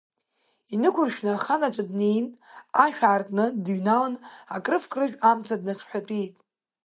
Инықәыршәны 0.73 1.31
ахан 1.35 1.61
аҿы 1.67 1.83
днеин, 1.89 2.27
ашә 2.83 3.01
аартны 3.09 3.45
дныҩналан, 3.63 4.15
акрыф-акрыжә 4.55 5.17
амца 5.29 5.55
дныҽҳәатәеит. 5.61 6.33